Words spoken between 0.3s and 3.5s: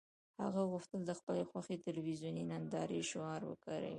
هغه غوښتل د خپلې خوښې تلویزیوني نندارې شعار